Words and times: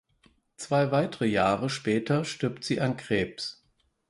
Zwei 0.57 0.91
weitere 0.91 1.27
Jahre 1.27 1.69
später 1.69 2.25
stirbt 2.25 2.63
sie 2.63 2.81
an 2.81 2.97
Krebs. 2.97 3.63